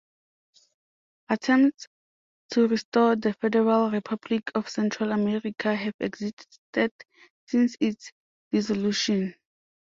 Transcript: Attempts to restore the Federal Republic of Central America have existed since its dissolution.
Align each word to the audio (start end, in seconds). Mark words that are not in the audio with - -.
Attempts 1.29 1.87
to 2.51 2.67
restore 2.67 3.15
the 3.15 3.33
Federal 3.33 3.91
Republic 3.91 4.49
of 4.55 4.67
Central 4.67 5.11
America 5.11 5.75
have 5.75 5.93
existed 5.99 6.91
since 7.45 7.77
its 7.79 8.11
dissolution. 8.51 9.35